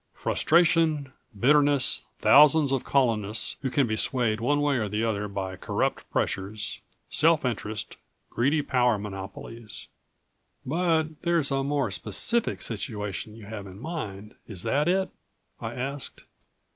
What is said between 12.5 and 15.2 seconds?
situation you have in mind, is that it?"